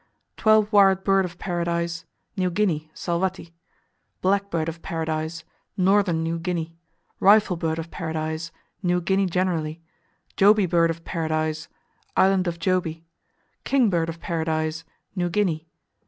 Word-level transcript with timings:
Twelve 0.35 0.73
Wired 0.73 1.03
Bird 1.03 1.25
of 1.25 1.37
Paradise 1.37 2.05
New 2.35 2.49
Guinea, 2.49 2.89
Salwatti. 2.91 3.53
Black 4.19 4.49
Bird 4.49 4.67
of 4.67 4.81
Paradise 4.81 5.43
Northern 5.77 6.23
New 6.23 6.39
Guinea. 6.39 6.75
Rifle 7.19 7.55
Bird 7.55 7.77
of 7.77 7.91
Paradise 7.91 8.51
New 8.81 8.99
Guinea 8.99 9.27
generally. 9.27 9.79
Jobi 10.35 10.67
Bird 10.67 10.89
of 10.89 11.05
Paradise 11.05 11.67
Island 12.17 12.47
of 12.47 12.57
Jobi. 12.57 13.03
King 13.63 13.91
Bird 13.91 14.09
of 14.09 14.19
Paradise 14.19 14.83
New 15.15 15.29
Guinea. 15.29 15.67